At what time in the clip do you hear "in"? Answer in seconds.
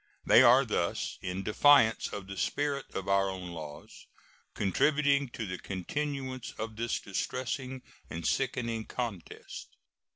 1.21-1.43